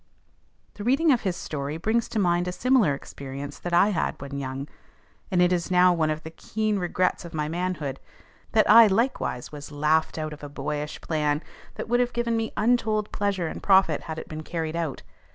[0.73, 4.39] The reading of his story brings to mind a similar experience that I had when
[4.39, 4.67] young,
[5.29, 7.99] and it is now one of the keen regrets of my manhood,
[8.53, 11.43] that I likewise was laughed out of a boyish plan
[11.75, 15.03] that would have given me untold pleasure and profit had it been carried out.